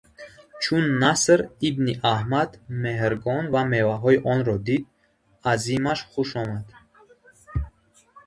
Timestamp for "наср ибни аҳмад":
1.01-2.51